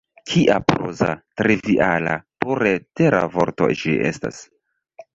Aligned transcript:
Kia 0.29 0.53
proza, 0.71 1.09
triviala, 1.41 2.17
pure 2.47 2.75
tera 3.01 3.23
vorto 3.39 3.73
ĝi 3.83 3.99
estas! 4.13 4.45